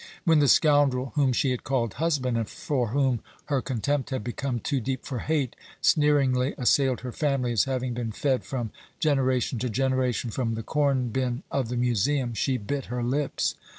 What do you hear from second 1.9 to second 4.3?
husband, and for whom her contempt had